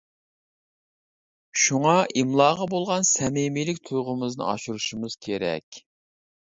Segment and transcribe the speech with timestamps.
[1.65, 5.85] شۇڭا ئىملاغا بولغان سەمىمىيلىك تۇيغۇمىزنى ئاشۇرۇشىمىز كېرەك!